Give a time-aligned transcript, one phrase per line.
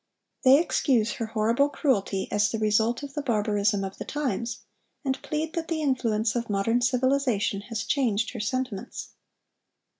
[0.43, 4.61] They excuse her horrible cruelty as the result of the barbarism of the times,
[5.05, 9.09] and plead that the influence of modern civilization has changed her sentiments.